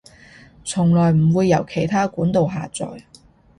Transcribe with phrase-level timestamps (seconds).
[0.63, 3.03] 從來唔會由其它管道下載